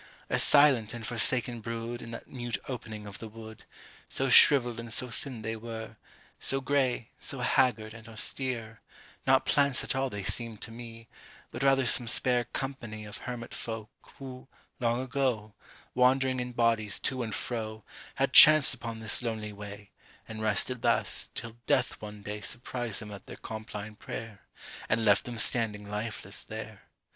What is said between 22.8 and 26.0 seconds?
them at their compline prayer, And left them standing